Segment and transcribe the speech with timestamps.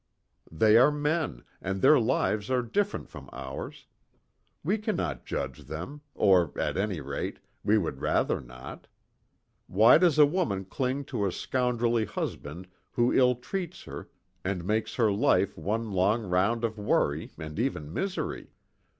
[0.51, 3.85] They are men, and their lives are different from ours.
[4.63, 8.87] We cannot judge them, or, at any rate, we would rather not.
[9.67, 14.09] Why does a woman cling to a scoundrelly husband who ill treats her
[14.43, 18.49] and makes her life one long round of worry, and even misery?